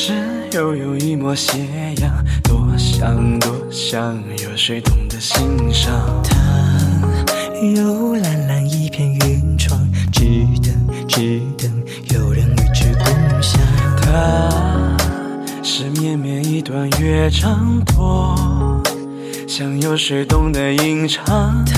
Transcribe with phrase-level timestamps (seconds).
[0.00, 0.12] 是
[0.52, 1.58] 悠悠一抹斜
[1.96, 5.42] 阳，多想多想，有谁懂得欣
[5.72, 6.22] 赏？
[6.22, 6.36] 它
[7.74, 9.76] 有蓝蓝一片云窗，
[10.12, 10.24] 只
[10.62, 10.72] 等
[11.08, 11.68] 只等
[12.14, 13.60] 有人与之共享。
[14.00, 14.96] 它
[15.64, 18.80] 是绵绵一段乐章，多
[19.48, 21.64] 想有谁懂得吟唱？
[21.66, 21.76] 它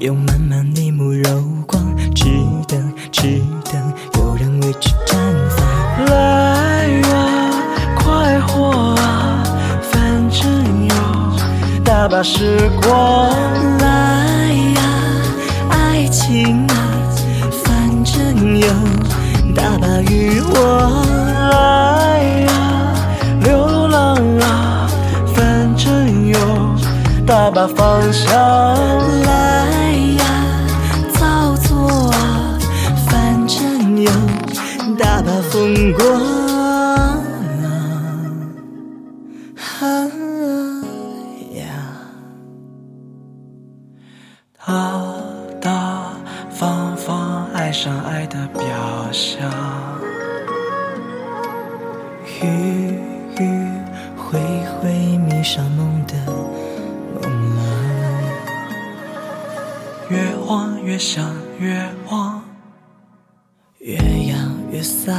[0.00, 2.24] 有满满一幕柔光，只
[2.66, 3.94] 等只等
[12.10, 13.30] 把时光。
[13.78, 13.86] 来
[14.74, 14.80] 呀，
[15.68, 16.74] 爱情啊，
[17.64, 18.66] 反正有
[19.54, 21.06] 大把欲望。
[21.50, 22.48] 来呀，
[23.42, 24.88] 流浪啊，
[25.34, 26.38] 反正有
[27.26, 27.66] 大把
[44.66, 45.00] 大
[45.60, 46.12] 大
[46.50, 48.60] 方方爱上爱的表
[49.12, 49.50] 象，
[52.40, 52.98] 迂
[53.36, 53.40] 迂
[54.16, 54.38] 回
[54.82, 57.22] 回迷上梦的梦。
[57.56, 57.58] 郎，
[60.10, 61.24] 越望越想，
[61.58, 62.42] 越望
[63.78, 64.36] 越养
[64.70, 65.14] 越洒，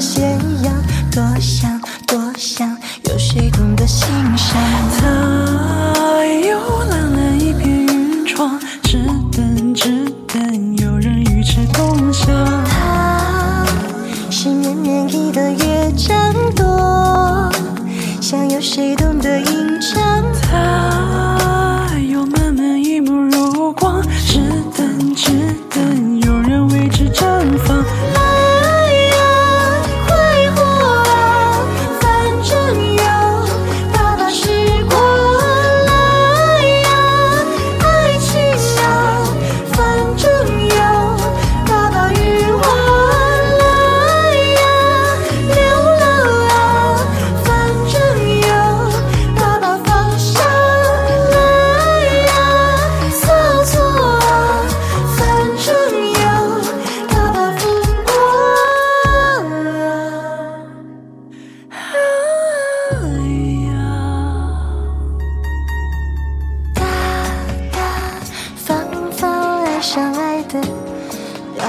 [0.00, 0.22] 斜
[0.62, 0.72] 阳
[1.10, 4.56] 多想多想有谁懂得欣赏？
[4.98, 6.58] 他有
[6.90, 8.98] 蓝蓝一片云窗只
[9.30, 12.26] 等只等有人与之共享。
[12.64, 13.64] 她
[14.30, 17.50] 是绵绵一的乐章多
[18.20, 20.24] 想有谁懂得吟唱？
[20.42, 21.01] 他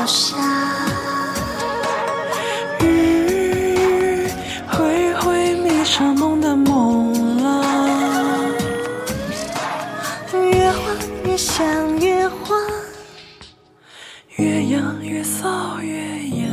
[0.03, 0.37] 好像
[2.81, 4.27] 雨，
[4.67, 7.63] 会会迷上梦的梦啊，
[10.33, 12.59] 越慌越想，越慌。
[14.35, 15.95] 越痒越骚，越
[16.37, 16.52] 痒。